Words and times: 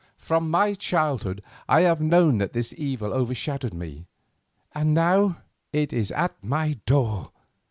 From 0.17 0.49
my 0.49 0.73
childhood 0.73 1.43
I 1.69 1.81
have 1.81 2.01
known 2.01 2.39
that 2.39 2.53
this 2.53 2.73
evil 2.75 3.13
overshadowed 3.13 3.75
me, 3.75 4.07
and 4.71 4.95
now 4.95 5.37
it 5.71 5.93
is 5.93 6.11
at 6.13 6.43
my 6.43 6.79
door." 6.87 7.29